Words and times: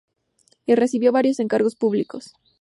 Y 0.65 0.73
recibió 0.73 1.11
varios 1.11 1.39
encargos 1.39 1.75
públicos. 1.75 2.33